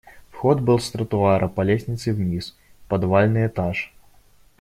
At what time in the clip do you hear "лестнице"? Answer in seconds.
1.61-2.11